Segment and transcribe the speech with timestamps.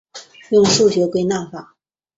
[0.49, 1.77] 用数学归纳法。